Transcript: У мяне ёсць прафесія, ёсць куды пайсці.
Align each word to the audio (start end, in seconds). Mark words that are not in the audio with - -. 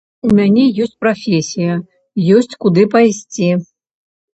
У 0.27 0.29
мяне 0.37 0.63
ёсць 0.85 0.95
прафесія, 1.05 1.77
ёсць 2.41 2.53
куды 2.61 2.91
пайсці. 2.99 3.57